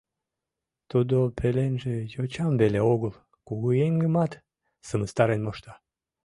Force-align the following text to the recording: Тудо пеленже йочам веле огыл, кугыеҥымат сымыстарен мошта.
Тудо 0.91 1.17
пеленже 1.37 1.95
йочам 2.15 2.53
веле 2.61 2.81
огыл, 2.93 3.13
кугыеҥымат 3.47 4.31
сымыстарен 4.87 5.41
мошта. 5.45 5.73